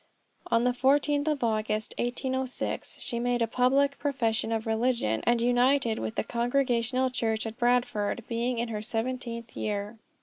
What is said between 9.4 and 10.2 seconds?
year.